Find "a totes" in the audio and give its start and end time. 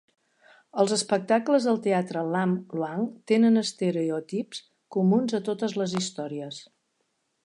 5.41-5.77